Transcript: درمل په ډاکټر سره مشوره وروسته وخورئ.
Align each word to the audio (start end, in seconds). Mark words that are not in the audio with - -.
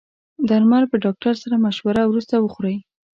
درمل 0.49 0.83
په 0.91 0.97
ډاکټر 1.03 1.33
سره 1.43 1.55
مشوره 1.65 2.03
وروسته 2.07 2.35
وخورئ. 2.37 2.77